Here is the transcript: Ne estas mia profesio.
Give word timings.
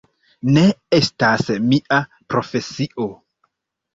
Ne 0.53 0.61
estas 0.99 1.43
mia 1.73 1.99
profesio. 2.35 3.07